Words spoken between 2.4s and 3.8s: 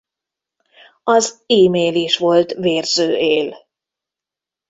vérző él.